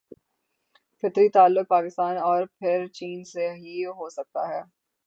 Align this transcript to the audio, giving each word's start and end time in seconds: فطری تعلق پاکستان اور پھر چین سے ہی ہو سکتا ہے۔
فطری 1.03 1.29
تعلق 1.29 1.67
پاکستان 1.67 2.17
اور 2.17 2.45
پھر 2.59 2.87
چین 2.87 3.23
سے 3.23 3.49
ہی 3.53 3.85
ہو 3.85 4.09
سکتا 4.09 4.47
ہے۔ 4.49 4.61